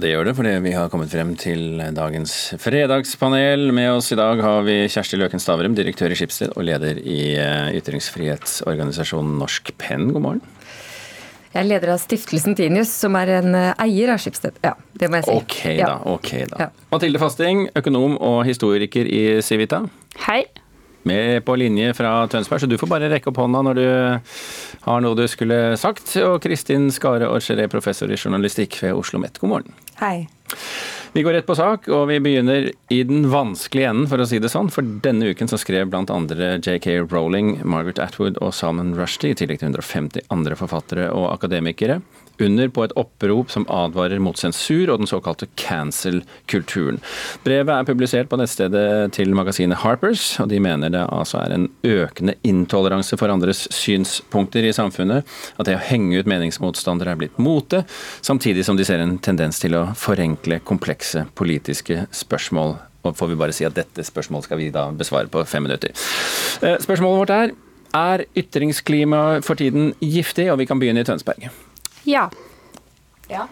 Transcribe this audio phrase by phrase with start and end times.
[0.00, 3.66] Det gjør det, fordi vi har kommet frem til dagens fredagspanel.
[3.76, 7.34] Med oss i dag har vi Kjersti Løken Stavrum, direktør i Skipsted og leder i
[7.36, 10.08] eh, ytringsfrihetsorganisasjonen Norsk Penn.
[10.14, 10.40] God morgen.
[11.50, 14.56] Jeg er leder av stiftelsen Tinius, som er en eh, eier av Skipsted.
[14.64, 15.36] Ja, det må jeg si.
[15.36, 16.64] Ok da, ok da.
[16.64, 16.70] Ja.
[16.94, 19.82] Mathilde Fasting, økonom og historiker i Civita.
[20.24, 20.46] Hei.
[21.08, 23.86] Med på linje fra Tønsberg, så du får bare rekke opp hånda når du
[24.84, 26.12] har noe du skulle sagt.
[26.24, 29.38] Og Kristin Skare Orcheré, professor i journalistikk ved Oslo OsloMet.
[29.38, 29.72] God morgen.
[30.00, 30.28] Hei.
[31.12, 34.38] Vi går rett på sak, og vi begynner i den vanskelige enden, for å si
[34.38, 34.70] det sånn.
[34.70, 39.58] For denne uken så skrev andre JK Rowling, Margaret Atwood og Salman Rushdie, i tillegg
[39.58, 41.98] til 150 andre forfattere og akademikere,
[42.40, 47.00] under på et opprop som advarer mot sensur og den såkalte cancel-kulturen.
[47.44, 51.68] Brevet er publisert på nettstedet til magasinet Harpers, og de mener det altså er en
[51.86, 55.26] økende intoleranse for andres synspunkter i samfunnet,
[55.56, 57.84] at det å henge ut meningsmotstandere er blitt mote,
[58.24, 62.78] samtidig som de ser en tendens til å forenkle komplekse politiske spørsmål.
[63.08, 65.94] Og får vi bare si at dette spørsmålet skal vi da besvare på fem minutter.
[66.60, 67.58] Eh, Spørsmålet vårt er
[67.96, 71.48] er ytringsklimaet for tiden giftig, og vi kan begynne i Tønsberg.
[72.04, 72.30] Ja.
[73.28, 73.48] Ja.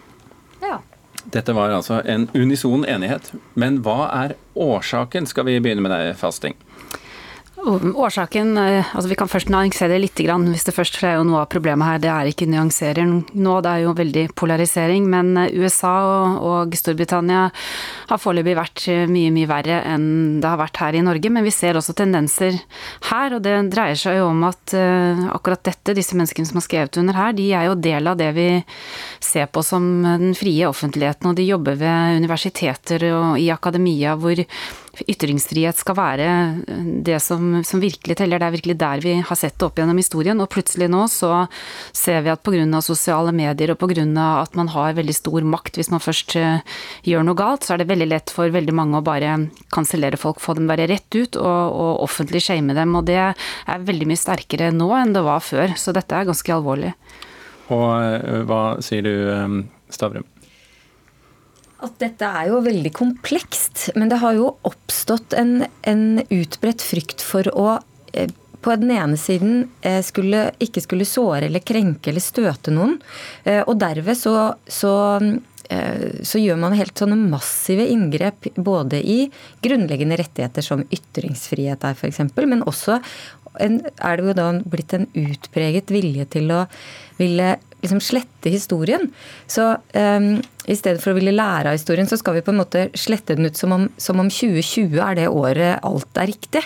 [0.60, 0.80] ja.
[1.24, 3.32] Dette var altså en unison enighet.
[3.54, 5.26] Men hva er årsaken?
[5.28, 6.56] Skal vi begynne med deg, Fasting?
[7.66, 10.18] Årsaken eh, altså Vi kan først nyansere litt.
[10.18, 13.06] Hvis det først for det er jo Noe av problemet her det er ikke nyanserer
[13.08, 15.08] nå, det er jo veldig polarisering.
[15.10, 15.94] Men eh, USA
[16.38, 17.48] og, Storbritannia
[18.08, 20.08] har foreløpig vært eh, mye, mye verre enn
[20.42, 21.32] det har vært her i Norge.
[21.34, 22.60] Men vi ser også tendenser
[23.10, 26.98] her, og det dreier seg jo om at akkurat dette, disse menneskene som har skrevet
[27.00, 28.48] under her, de er jo del av det vi
[29.24, 34.38] ser på som den frie offentligheten, og de jobber ved universiteter og i akademia hvor
[35.06, 36.28] ytringsfrihet skal være
[37.04, 38.40] det som, som, virkelig teller.
[38.40, 40.40] Det er virkelig der vi har sett det opp gjennom historien.
[40.42, 41.46] Og plutselig nå så
[41.96, 42.82] ser vi at pga.
[42.82, 44.04] sosiale medier og pga.
[44.42, 46.60] at man har veldig stor makt hvis man først uh,
[47.04, 50.40] gjør noe galt, så er det veldig lett for veldig mange å bare kansellere folk,
[50.40, 52.96] få dem bare rett ut og, og offentlig shame dem.
[52.98, 55.76] Og det er veldig mye sterkere nå enn det var før.
[55.78, 56.94] Så dette er ganske alvorlig.
[57.68, 60.26] Og uh, hva sier du, um, Stavrum?
[61.78, 67.22] At dette er jo veldig komplekst, men det har jo oppstått en, en utbredt frykt
[67.22, 67.78] for å
[68.12, 72.96] eh, på den ene siden eh, skulle, ikke skulle såre eller krenke eller støte noen.
[73.46, 74.34] eh, Og derved så,
[74.66, 74.94] så,
[75.68, 79.18] så gjør man helt sånne massive inngrep både i
[79.62, 82.98] grunnleggende rettigheter som ytringsfrihet er f.eks., men også
[83.62, 86.64] en, er det jo da blitt en utpreget vilje til å
[87.18, 89.08] ville liksom slette historien.
[89.46, 90.28] Så um,
[90.68, 93.36] i stedet for å ville lære av historien, så skal vi på en måte slette
[93.38, 96.64] den ut som om, som om 2020 er det året alt er riktig.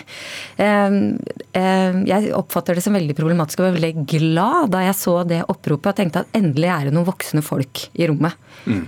[0.57, 1.19] Um,
[1.55, 5.45] um, jeg oppfatter det som veldig problematisk og var veldig glad da jeg så det
[5.47, 8.37] oppropet og tenkte at endelig er det noen voksne folk i rommet.
[8.67, 8.85] Mm.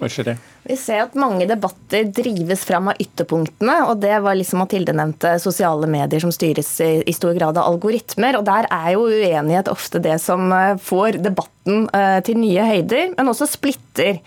[0.00, 0.40] Hva skjer det?
[0.64, 5.34] Vi ser at mange debatter drives fram av ytterpunktene, og det var liksom Mathilde nevnte
[5.42, 8.38] sosiale medier som styres i, i stor grad av algoritmer.
[8.38, 11.52] og Der er jo uenighet ofte det som eh, får debatten
[11.92, 14.22] uh, til nye høyder, men også splitter.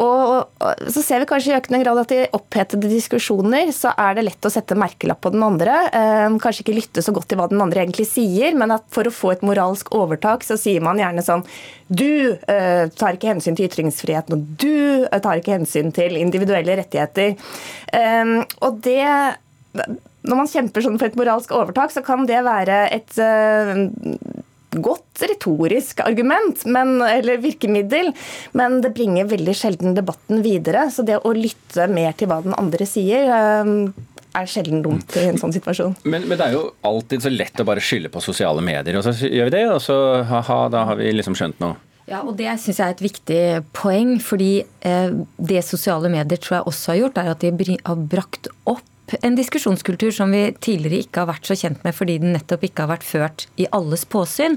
[0.00, 4.16] Og, og Så ser vi kanskje i økende grad at i opphetede diskusjoner så er
[4.16, 5.76] det lett å sette merkelapp på den andre.
[5.92, 9.04] Uh, kanskje ikke lytte så godt til hva den andre egentlig sier, men at for
[9.04, 11.44] å få et moralsk overtak, så sier man gjerne sånn
[11.92, 17.34] Du tar ikke hensyn til ytringsfriheten, og du tar ikke hensyn til individuelle rettigheter.
[17.94, 19.04] Um, og det
[20.24, 23.84] når man kjemper sånn for et moralsk overtak, så kan det være et uh,
[24.74, 28.10] godt retorisk argument men, eller virkemiddel,
[28.58, 30.88] men det bringer veldig sjelden debatten videre.
[30.94, 35.28] Så det å lytte mer til hva den andre sier, uh, er sjelden dumt i
[35.28, 35.94] en sånn situasjon.
[36.02, 39.06] Men, men, det er jo alltid så lett å bare skylde på sosiale medier, og
[39.06, 41.76] så gjør vi det, og så ha-ha, da har vi liksom skjønt noe.
[42.10, 43.42] Ja, og Det syns jeg er et viktig
[43.72, 44.18] poeng.
[44.20, 48.48] fordi eh, det sosiale medier tror jeg også har gjort, er at de har brakt
[48.66, 48.84] opp
[49.20, 52.86] en diskusjonskultur som vi tidligere ikke har vært så kjent med, fordi den nettopp ikke
[52.86, 54.56] har vært ført i alles påsyn.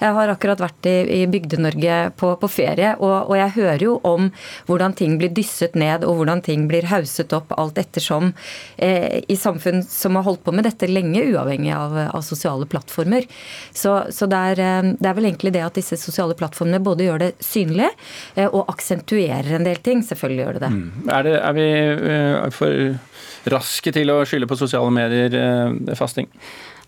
[0.00, 3.98] Jeg har akkurat vært i, i Bygde-Norge på, på, ferie, og, og, jeg hører jo
[4.08, 4.30] om
[4.68, 8.32] hvordan ting blir dysset ned, og hvordan ting blir hauset opp alt ettersom
[8.76, 13.28] eh, i samfunn som har holdt på med dette lenge, uavhengig av, av sosiale plattformer.
[13.74, 17.08] Så, så det, er, eh, det, er, vel egentlig det at disse sosiale plattformene både
[17.08, 20.00] gjør det synlig eh, og aksentuerer en del ting.
[20.04, 20.72] Selvfølgelig gjør det det.
[20.72, 21.08] Mm.
[21.08, 21.68] Er, det, er vi
[22.00, 22.94] uh, for
[23.74, 25.34] raske til å skylde på sosiale medier,
[25.98, 26.28] fasting?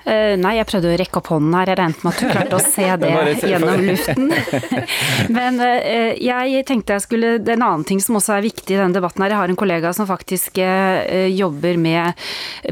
[0.06, 1.70] Uh, nei, jeg prøvde å rekke opp hånden her.
[1.72, 3.10] Jeg regnet med at du klarte å se det
[3.42, 4.28] gjennom luften.
[5.36, 8.94] Men uh, jeg tenkte jeg skulle en annen ting som også er viktig i denne
[8.94, 9.34] debatten her.
[9.34, 12.26] Jeg har en kollega som faktisk uh, jobber med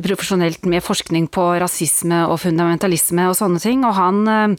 [0.05, 3.83] profesjonelt med forskning på rasisme og fundamentalisme og sånne ting.
[3.83, 4.57] Og han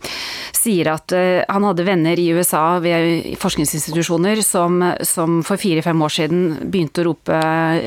[0.56, 6.44] sier at han hadde venner i USA ved forskningsinstitusjoner som, som for fire-fem år siden
[6.72, 7.40] begynte å rope,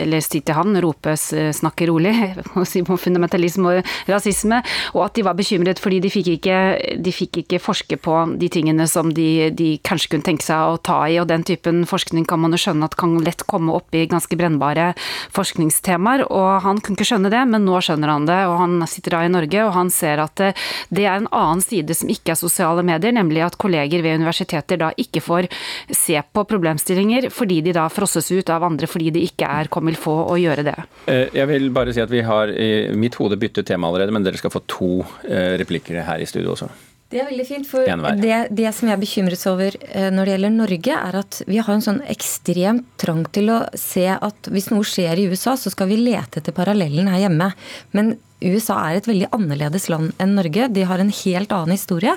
[0.04, 2.38] eller si til han, rope 'snakke rolig',
[2.88, 4.62] på fundamentalisme og rasisme
[4.94, 6.58] og at de var bekymret fordi de fikk ikke,
[6.98, 10.78] de fikk ikke forske på de tingene som de, de, kanskje kunne tenke seg å
[10.82, 13.94] ta i, og den typen forskning kan man jo skjønne at kan lett komme opp
[13.94, 14.90] i ganske brennbare
[15.36, 19.16] forskningstemaer, og han kunne ikke skjønne det, men nå skjønner han det, og han sitter
[19.16, 22.40] da i Norge, og han ser at det, er en annen side som ikke er
[22.40, 25.48] sosiale medier, nemlig at kolleger ved universiteter da ikke får
[25.94, 29.92] se på problemstillinger fordi de da frosses ut av andre fordi de ikke er comme
[29.92, 30.76] il faut å gjøre det.
[31.10, 34.26] Eh, jeg vil bare si at vi har i mitt hode byttet tema allerede, men
[34.26, 36.68] dere skal få to eh, replikker her i studio også.
[37.08, 37.64] Det er veldig fint.
[37.64, 37.88] for
[38.20, 41.60] det, det, som jeg er bekymret over eh, når det gjelder Norge, er at vi
[41.62, 45.72] har en sånn ekstremt trang til å se at hvis noe skjer i USA, så
[45.72, 47.48] skal vi lete etter parallellen her hjemme.
[47.96, 50.68] Men USA er et veldig annerledes land enn Norge.
[50.68, 52.12] De har en helt annen historie.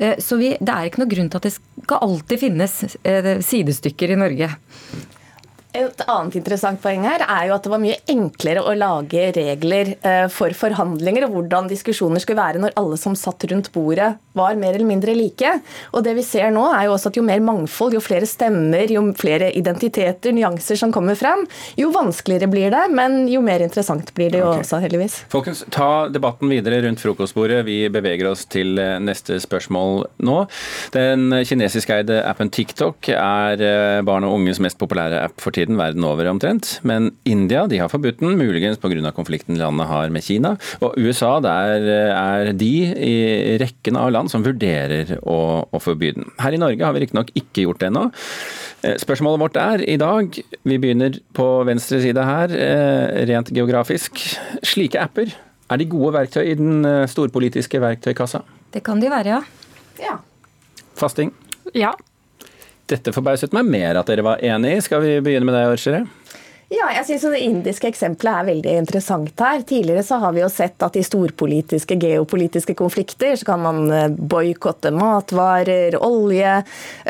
[0.00, 2.80] Eh, så vi, det er ikke noe grunn til at det skal alltid finnes
[3.44, 4.54] sidestykker i Norge.
[5.70, 9.92] Et annet interessant poeng her er jo at det var mye enklere å lage regler
[10.02, 14.58] eh, for forhandlinger og hvordan diskusjoner skulle være når alle som satt rundt bordet var
[14.58, 15.52] mer eller mindre like.
[15.94, 18.90] Og det vi ser nå er jo også at jo mer mangfold, jo flere stemmer,
[18.90, 21.44] jo flere identiteter, nyanser som kommer frem,
[21.78, 24.64] jo vanskeligere blir det, men jo mer interessant blir det jo okay.
[24.64, 25.20] også, heldigvis.
[25.30, 27.62] Folkens, ta debatten videre rundt frokostbordet.
[27.68, 30.38] Vi beveger oss til eh, neste spørsmål nå.
[30.98, 35.78] Den kinesiskeide appen TikTok er eh, barn og unges mest populære app for tiden tiden
[35.78, 36.78] verden over omtrent.
[36.82, 39.12] Men India de har forbudt den, muligens pga.
[39.14, 40.56] konflikten landet har med Kina.
[40.80, 43.14] Og USA der er de i
[43.60, 45.38] rekken av land som vurderer å,
[45.70, 46.30] å forby den.
[46.40, 48.08] Her i Norge har vi riktignok ikke gjort det ennå.
[48.82, 54.20] Eh, spørsmålet vårt er i dag, vi begynner på venstre side her, eh, rent geografisk.
[54.64, 55.34] Slike apper,
[55.70, 58.42] er de gode verktøy i den eh, storpolitiske verktøykassa?
[58.72, 59.42] Det kan de være, ja.
[60.00, 60.16] ja.
[60.96, 61.34] Fasting?
[61.74, 61.92] Ja.
[62.90, 64.82] Dette forbauset meg mer at dere var enig i.
[64.82, 66.04] Skal vi begynne med deg, Orchere?
[66.70, 69.64] Ja, jeg synes Det indiske eksempelet er veldig interessant her.
[69.66, 74.06] Tidligere så har vi jo sett at i storpolitiske, geopolitiske konflikter så kan man eh,
[74.14, 76.60] boikotte matvarer, olje,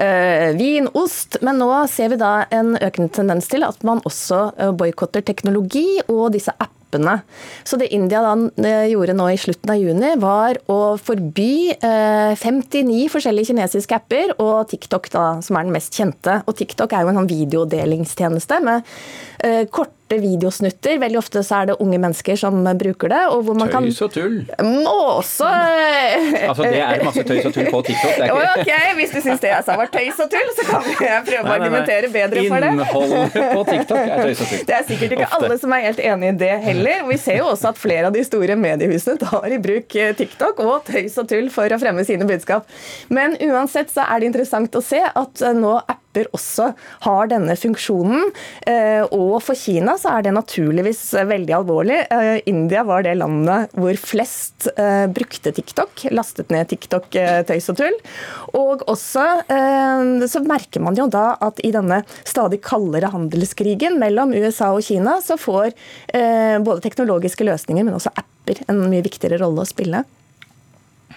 [0.01, 1.43] øh, vin, ost.
[1.45, 5.87] Men nå ser vi da en økende tendens til at man også eh, boikotter teknologi
[6.09, 7.21] og disse appene appene.
[7.65, 8.35] Så det India da
[8.67, 14.35] eh, gjorde nå i slutten av juni, var å forby 59 eh, forskjellige kinesiske apper,
[14.43, 16.41] og TikTok, da, som er den mest kjente.
[16.51, 18.93] Og TikTok er jo en sånn videodelingstjeneste med
[19.47, 20.99] eh, kort korte videosnutter.
[20.99, 23.21] Veldig ofte så er det unge mennesker som bruker det.
[23.31, 24.41] Og hvor man tøys og tull.
[24.63, 28.17] Må også Altså det er masse tøys og tull på TikTok.
[28.19, 28.49] Det ikke...
[28.61, 31.45] Ok, Hvis du syns det jeg sa var tøys og tull, så kan jeg prøve
[31.45, 32.73] å argumentere bedre for det.
[32.75, 34.65] Innholdet på TikTok er tøys og tull.
[34.67, 35.41] Det er sikkert ikke ofte.
[35.41, 37.07] alle som er helt enig i det heller.
[37.11, 40.63] Vi ser jo også at flere av de store mediehusene tar i bruk eh, TikTok
[40.67, 42.67] og tøys og tull for å fremme sine budskap.
[43.13, 46.73] Men uansett så er det interessant å se at nå nå apper også
[47.07, 48.31] har denne funksjonen.
[48.67, 52.01] Eh, og for Kina så er det naturligvis veldig alvorlig.
[52.11, 57.71] Eh, India var det landet hvor flest eh, brukte TikTok, lastet ned TikTok eh, tøys
[57.71, 57.99] og tull.
[58.59, 64.71] Og også så merker man jo da at i denne stadig kaldere handelskrigen mellom USA
[64.75, 65.75] og Kina, så får
[66.65, 70.03] både teknologiske løsninger, men også apper en mye viktigere rolle å spille.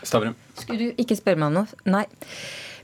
[0.03, 0.35] Stavrum.
[0.59, 1.81] Skulle du ikke spørre meg om noe?
[1.89, 2.05] Nei.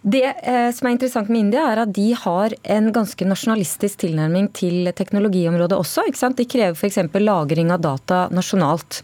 [0.01, 4.47] Det eh, som er interessant med India, er at de har en ganske nasjonalistisk tilnærming
[4.55, 6.05] til teknologiområdet også.
[6.07, 6.37] ikke sant?
[6.39, 7.01] De krever f.eks.
[7.19, 9.01] lagring av data nasjonalt.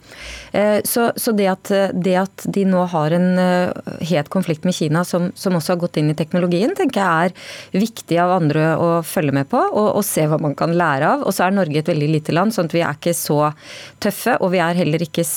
[0.56, 4.76] Eh, så, så det, at, det, at, de nå har en uh, het konflikt med
[4.78, 8.72] Kina som, som, også har gått inn i teknologien, tenker jeg er viktig av andre
[8.80, 11.26] å følge med på og, og, se hva man kan lære av.
[11.28, 13.52] Og så er Norge et veldig lite land, sånn at vi er ikke så
[14.04, 14.38] tøffe.
[14.40, 15.28] Og vi er heller ikke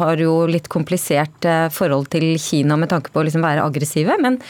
[0.00, 4.18] har jo litt komplisert uh, forhold til Kina med tanke på å liksom være aggressive.
[4.18, 4.40] men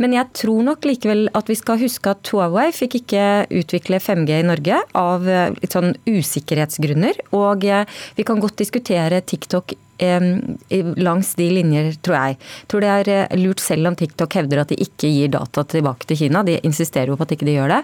[0.00, 3.26] men jeg tror nok likevel at vi skal huske at Huawei fikk ikke
[3.60, 7.20] utvikle 5G i Norge av eh, litt sånn usikkerhetsgrunner.
[7.36, 7.84] Og eh,
[8.16, 12.36] vi kan godt diskutere TikTok langs de linjer, tror jeg.
[12.72, 16.08] Tror det er eh, lurt selv om TikTok hevder at de ikke gir data tilbake
[16.08, 16.40] til Kina.
[16.46, 17.82] De insisterer jo på at ikke de gjør det.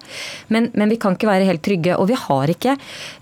[0.49, 1.99] Men, men, vi kan ikke være helt trygge.
[2.01, 2.79] Og vi har ikke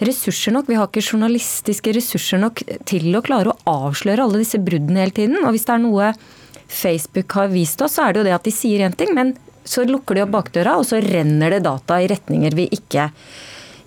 [0.07, 3.59] ressurser nok, vi har ikke journalistiske ressurser nok til å klare å
[3.89, 5.43] avsløre alle disse bruddene hele tiden.
[5.43, 6.15] Og hvis det er noe
[6.69, 9.35] Facebook har vist oss, så er det jo det at de sier én ting, men
[9.65, 13.09] så lukker de opp bakdøra, og så renner det data i retninger vi ikke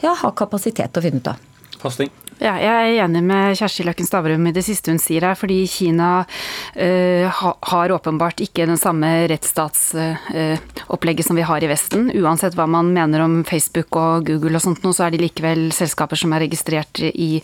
[0.01, 1.43] ja, har kapasitet til å finne ut av.
[1.81, 2.11] Fasting.
[2.37, 5.63] Ja, jeg er enig med Kjersti Løkken Stavrum i det siste hun sier her, fordi
[5.65, 7.39] Kina uh,
[7.71, 12.11] har åpenbart ikke den samme rettsstatsopplegget uh, som vi har i Vesten.
[12.13, 15.71] Uansett hva man mener om Facebook og Google og sånt nå, så er de likevel
[15.73, 17.39] selskaper som er registrert i,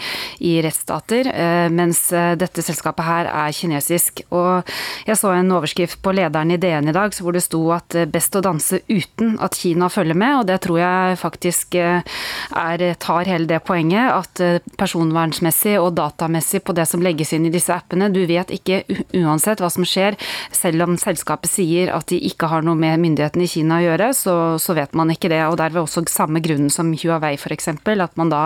[0.45, 2.03] i rettsstater, uh, mens
[2.37, 4.21] dette selskapet her er kinesisk.
[4.29, 4.69] Og
[5.09, 8.37] jeg så en overskrift på lederen i DN i dag hvor det sto at best
[8.37, 13.49] å danse uten at Kina følger med, og det tror jeg faktisk er, tar hele
[13.49, 14.21] det poenget.
[14.21, 18.11] at personvernsmessig og datamessig på det som legges inn i disse appene.
[18.13, 18.83] Du vet ikke
[19.23, 20.17] uansett hva som skjer,
[20.53, 24.11] selv om selskapet sier at de ikke har noe med myndighetene i Kina å gjøre,
[24.17, 25.41] så, så vet man ikke det.
[25.47, 28.43] Og derved også samme grunnen som Huawei f.eks., at man da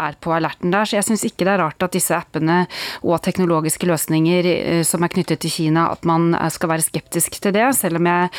[0.00, 0.88] er på alerten der.
[0.88, 2.64] Så jeg syns ikke det er rart at disse appene
[3.04, 7.54] og teknologiske løsninger eh, som er knyttet til Kina, at man skal være skeptisk til
[7.56, 7.68] det.
[7.78, 8.30] Selv om jeg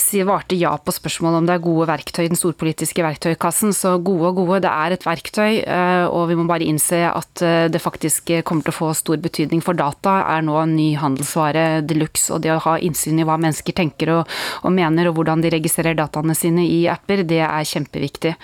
[0.00, 3.74] svarte ja på spørsmålet om det er gode verktøy i den storpolitiske verktøykassen.
[3.76, 7.42] Så gode og gode, det er et verktøy, eh, og vi må bare innse at
[7.42, 9.62] eh, det faktisk kommer til å få stor betydning.
[9.64, 13.26] For data er nå en ny handelsvare de luxe, og det å ha innsyn i
[13.26, 17.42] hva mennesker tenker og, og mener, og hvordan de registrerer dataene sine i apper, det
[17.44, 18.36] er kjempeviktig.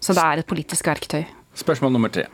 [0.00, 1.24] Så det er et politisk verktøy.
[1.60, 2.28] Spørsmål nummer tre.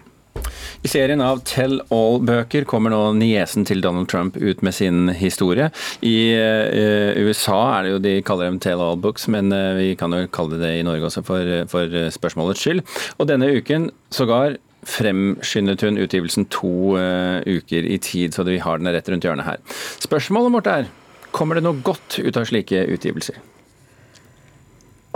[0.84, 5.70] I serien av Tell All-bøker kommer nå niesen til Donald Trump ut med sin historie.
[6.04, 10.28] I uh, USA er det jo de kaller dem Tell All-books, men vi kan jo
[10.28, 12.84] kalle det det i Norge også for, for spørsmålets skyld.
[13.16, 18.78] Og denne uken sågar fremskyndet hun utgivelsen to uh, uker i tid, så vi har
[18.80, 19.60] den rett rundt hjørnet her.
[20.02, 20.88] Spørsmålet vårt er
[21.36, 23.40] kommer det noe godt ut av slike utgivelser?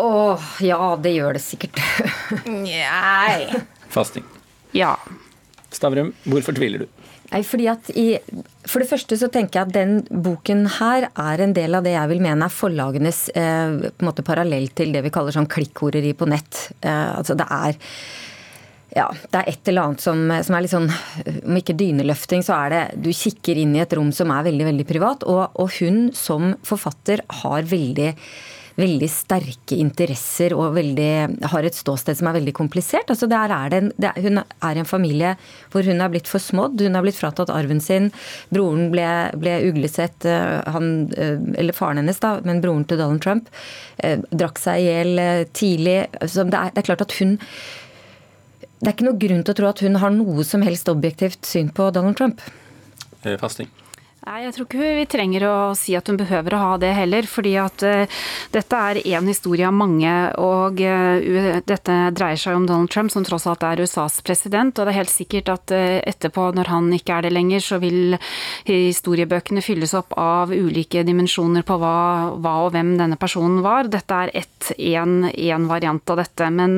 [0.00, 1.80] Åh, ja, det gjør det sikkert.
[2.46, 3.62] Nei.
[3.92, 4.24] Fasting.
[4.76, 4.94] Ja.
[5.70, 7.00] Stavrum, hvorfor tviler du?
[7.30, 8.06] Nei, fordi at i,
[8.66, 11.92] For det første så tenker jeg at den boken her er en del av det
[11.94, 15.50] jeg vil mene er forlagenes eh, på en måte parallell til det vi kaller sånn
[15.50, 16.64] klikkhoreri på nett.
[16.80, 17.78] Eh, altså det er
[18.97, 20.88] ja, det er et eller annet som, som, er litt sånn
[21.47, 24.66] Om ikke dyneløfting, så er det Du kikker inn i et rom som er veldig,
[24.73, 25.26] veldig privat.
[25.30, 28.14] Og, og hun som forfatter har veldig
[28.80, 31.11] veldig sterke interesser og veldig,
[31.52, 33.11] har et ståsted som er veldig komplisert.
[33.12, 35.35] Altså er en, det, hun er i en familie
[35.73, 36.80] hvor hun er blitt forsmådd.
[36.87, 38.11] Hun har blitt fratatt arven sin.
[38.54, 39.06] Broren ble,
[39.40, 43.50] ble uglesett, eh, han, eh, eller faren hennes, da, men broren til Donald Trump,
[43.99, 45.23] eh, drakk seg i hjel
[45.56, 46.00] tidlig.
[46.20, 47.38] Det er, det er klart at hun
[48.80, 51.44] det er ikke noe grunn til å tro at hun har noe som helst objektivt
[51.44, 52.40] syn på Donald Trump.
[53.20, 53.68] Fasting.
[54.20, 57.24] Nei, jeg tror ikke vi trenger å si at hun behøver å ha det heller.
[57.24, 58.18] fordi at uh,
[58.52, 60.12] dette er én historie av mange.
[60.36, 64.76] Og uh, dette dreier seg om Donald Trump, som tross alt er USAs president.
[64.76, 67.78] Og det er helt sikkert at uh, etterpå, når han ikke er det lenger, så
[67.80, 68.18] vil
[68.68, 71.96] historiebøkene fylles opp av ulike dimensjoner på hva,
[72.36, 73.88] hva og hvem denne personen var.
[73.88, 74.34] Dette er
[74.76, 76.50] én variant av dette.
[76.52, 76.76] Men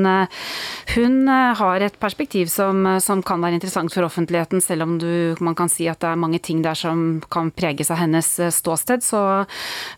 [0.94, 5.58] hun har et perspektiv som, som, kan være interessant for offentligheten, selv om du, man
[5.58, 9.02] kan si at det er mange ting der som kan preges av hennes eh, ståsted,
[9.04, 9.22] så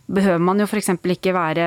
[0.06, 0.92] behøver man jo f.eks.
[1.14, 1.66] ikke være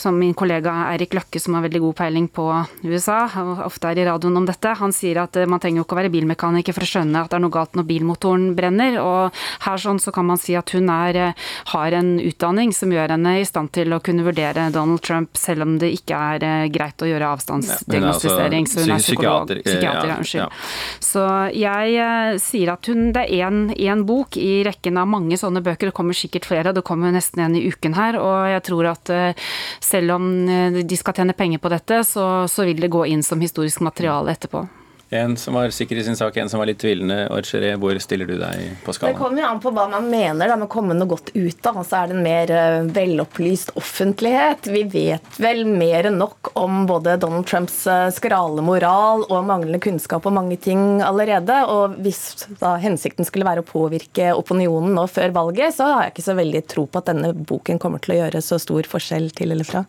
[0.00, 2.46] som min kollega Eirik Løkke, som har veldig god peiling på
[2.86, 3.22] USA,
[3.66, 4.74] ofte er i radioen om dette.
[4.80, 7.32] Han sier at eh, man trenger jo ikke å være bilmekaniker for å skjønne at
[7.32, 8.98] det er noe galt når bilmotoren brenner.
[9.02, 12.92] Og her sånn så kan man si at hun er, eh, har en utdanning som
[12.94, 16.70] gjør henne i stand til å kunne vurdere Donald Trump, selv om det ikke er
[16.72, 18.68] greit å gjøre avstandsdiagnostisering.
[18.70, 19.54] Så hun er psykolog.
[19.60, 20.40] Psykiater, unnskyld.
[20.40, 21.00] Ja, ja.
[21.04, 21.24] Så
[21.56, 25.90] jeg sier at hun, det er én bok i rekken rekken av mange sånne bøker.
[25.90, 28.16] Det kommer sikkert flere, det kommer nesten en i uken her.
[28.18, 29.34] Og jeg tror at eh,
[29.80, 33.22] selv om eh, de skal tjene penger på dette, så, så vil det gå inn
[33.22, 34.66] som historisk materiale etterpå.
[35.12, 37.24] En som var sikker i sin sak, en som var litt tvilende.
[37.34, 39.16] Orcheré, hvor stiller du deg på skalaen?
[39.16, 41.66] Det kommer jo an på hva man mener da, med å komme noe godt ut
[41.66, 41.80] av.
[41.80, 44.68] Altså er det en mer uh, velopplyst offentlighet.
[44.70, 49.80] Vi vet vel mer enn nok om både Donald Trumps uh, skrale moral og manglende
[49.82, 51.56] kunnskap om mange ting allerede.
[51.74, 56.14] Og hvis da hensikten skulle være å påvirke opinionen nå før valget, så har jeg
[56.14, 59.26] ikke så veldig tro på at denne boken kommer til å gjøre så stor forskjell
[59.34, 59.82] til eller fra.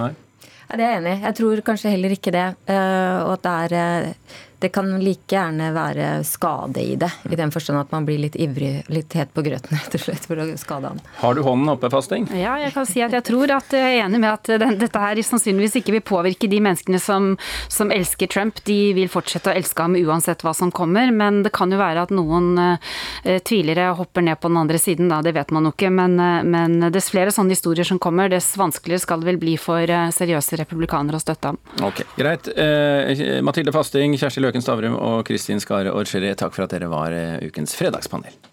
[0.00, 0.14] Nei.
[0.70, 1.22] Ja, det er jeg enig i.
[1.26, 2.46] Jeg tror kanskje heller ikke det.
[2.72, 4.16] Uh, og at det er
[4.62, 7.10] det kan like gjerne være skade i det.
[7.30, 10.26] I den forstand at man blir litt ivrig, litt het på grøten rett og slett
[10.28, 11.00] for å skade han.
[11.18, 12.28] Har du hånden oppe, Fasting?
[12.38, 15.02] Ja, jeg kan si at jeg tror at jeg er enig med at den, dette
[15.02, 17.32] her sannsynligvis ikke vil påvirke de menneskene som,
[17.66, 18.60] som, elsker Trump.
[18.68, 22.06] De vil fortsette å elske ham uansett hva som kommer, men det kan jo være
[22.06, 22.94] at noen uh,
[23.42, 25.18] tvilere hopper ned på den andre siden, da.
[25.26, 25.90] Det vet man jo ikke.
[25.90, 29.58] Men, uh, men dess flere sånne historier som kommer, dess vanskeligere skal det vel bli
[29.60, 31.60] for uh, seriøse republikanere å støtte ham.
[31.82, 32.46] Ok, Greit.
[33.42, 37.72] Mathilde Fasting, Kjersti Løken Stavrum og Kristin Skare Orcheré, takk for at dere var ukens
[37.72, 38.51] fredagspanel.